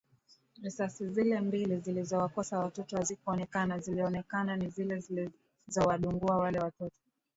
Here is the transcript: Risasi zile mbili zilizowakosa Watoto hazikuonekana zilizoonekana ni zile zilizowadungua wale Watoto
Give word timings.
Risasi 0.61 1.09
zile 1.09 1.39
mbili 1.41 1.77
zilizowakosa 1.79 2.59
Watoto 2.59 2.97
hazikuonekana 2.97 3.79
zilizoonekana 3.79 4.55
ni 4.57 4.69
zile 4.69 4.99
zilizowadungua 4.99 6.37
wale 6.37 6.59
Watoto 6.59 6.95